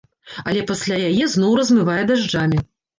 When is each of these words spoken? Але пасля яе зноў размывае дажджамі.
Але 0.51 0.63
пасля 0.71 0.97
яе 1.11 1.29
зноў 1.37 1.51
размывае 1.63 2.03
дажджамі. 2.13 2.69